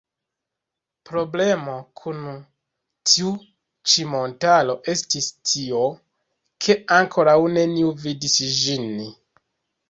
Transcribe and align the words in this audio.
Problemo 1.07 1.73
kun 1.99 2.23
tiu 3.09 3.33
ĉi 3.91 4.07
montaro 4.13 4.77
estas 4.95 5.29
tio, 5.51 5.83
ke 6.67 6.79
ankoraŭ 6.99 7.37
neniu 7.59 7.93
vidis 8.07 8.41
ĝin. 8.65 8.91